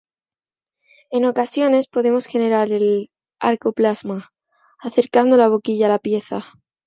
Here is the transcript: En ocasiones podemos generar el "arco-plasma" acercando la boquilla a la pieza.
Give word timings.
En 1.11 1.25
ocasiones 1.25 1.85
podemos 1.87 2.25
generar 2.25 2.71
el 2.71 3.11
"arco-plasma" 3.39 4.31
acercando 4.79 5.37
la 5.37 5.47
boquilla 5.47 5.85
a 5.85 5.89
la 5.89 5.99
pieza. 5.99 6.43